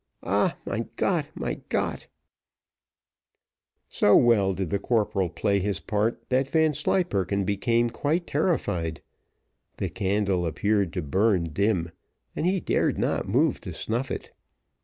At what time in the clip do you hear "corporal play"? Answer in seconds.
4.79-5.59